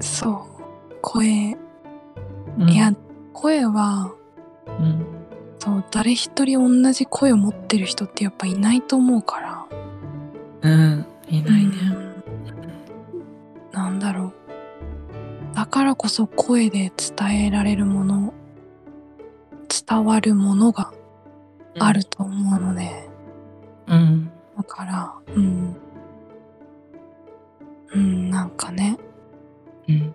[0.00, 1.56] そう、声、
[2.58, 2.92] うんいや、
[3.32, 4.12] 声は、
[4.66, 5.04] うん。
[5.58, 9.64] そう、誰一人同じ声を持ってる人ってやっぱいないと思うから。
[10.62, 11.06] うん。
[11.28, 11.70] いないね。
[11.92, 12.08] うん
[13.72, 14.32] なんだろ
[15.52, 15.54] う。
[15.54, 18.34] だからこそ声で伝えられるもの、
[19.86, 20.92] 伝わるものが
[21.80, 22.04] ある。
[22.04, 23.08] と思うので、
[23.86, 24.30] うん。
[24.56, 25.76] だから、うん。
[27.92, 28.98] うん、なんかね。
[29.88, 30.10] うん。
[30.10, 30.14] だ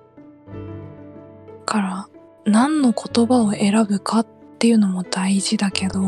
[1.66, 2.08] から、
[2.46, 4.28] 何の言葉を選ぶかっ
[4.60, 6.04] ていうのも大事だけど、う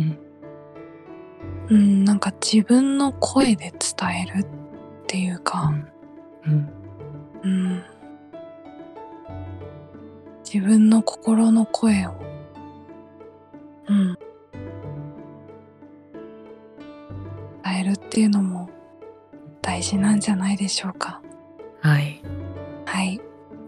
[0.00, 0.18] ん。
[1.68, 4.46] うん、なんか自分の声で伝えるっ
[5.06, 5.72] ていうか、
[6.46, 6.72] うん。
[7.42, 7.82] うん。
[10.44, 12.14] 自分の心の声を、
[13.88, 14.18] うん。
[17.78, 18.70] えるっていうのも
[19.62, 21.20] 大事なんじゃないでしょうか。
[21.80, 22.22] はい。
[22.86, 23.20] はい。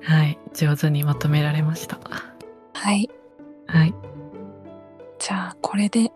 [0.02, 0.38] はい。
[0.54, 1.98] 上手にまとめられました。
[2.72, 3.08] はい。
[3.66, 3.94] はい。
[5.18, 6.10] じゃあ、これで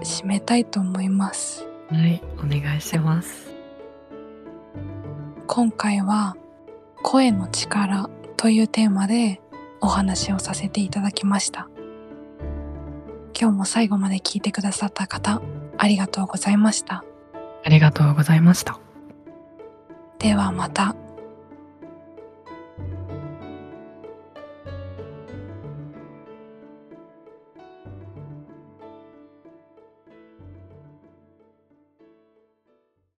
[0.00, 1.66] 締めたいと思います。
[1.90, 2.22] はい。
[2.38, 3.48] お願いします。
[5.46, 6.36] 今回は
[7.02, 9.40] 声の力というテーマで
[9.80, 11.68] お話をさせていただきました。
[13.40, 15.40] 今日も最後まで聞いてくださった方、
[15.76, 17.04] ありがとうございました。
[17.68, 18.80] ありがとうございました。
[20.18, 20.96] ではまた